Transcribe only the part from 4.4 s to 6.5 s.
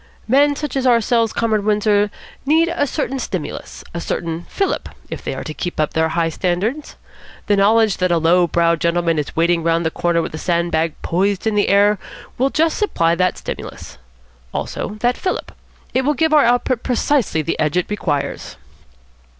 fillip, if they are to keep up their high